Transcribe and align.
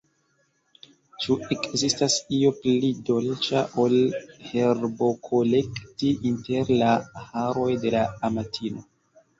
Ĉu 1.25 1.35
ekzistas 1.55 2.15
io 2.37 2.51
pli 2.63 2.89
dolĉa, 3.11 3.63
ol 3.85 3.95
herbokolekti 4.53 6.11
inter 6.33 6.75
la 6.83 6.99
haroj 7.31 7.71
de 7.87 7.99
la 8.01 8.07
amatino? 8.33 8.89